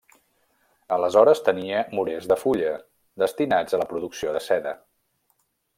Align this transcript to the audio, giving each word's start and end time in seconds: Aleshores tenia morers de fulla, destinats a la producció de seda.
Aleshores 0.95 1.41
tenia 1.49 1.83
morers 1.99 2.27
de 2.33 2.37
fulla, 2.45 2.73
destinats 3.25 3.77
a 3.77 3.81
la 3.83 3.89
producció 3.93 4.35
de 4.39 4.43
seda. 4.49 4.75